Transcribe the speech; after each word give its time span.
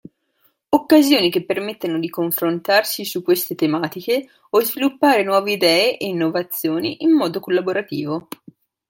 Occasioni 0.69 1.29
che 1.29 1.45
permettano 1.45 1.99
di 1.99 2.09
confrontarsi 2.09 3.05
su 3.05 3.21
queste 3.21 3.53
tematiche 3.53 4.29
o 4.49 4.59
sviluppare 4.61 5.21
nuove 5.23 5.51
idee 5.51 5.99
e 5.99 6.07
innovazioni 6.07 7.03
in 7.03 7.11
modo 7.11 7.39
collaborativo. 7.39 8.27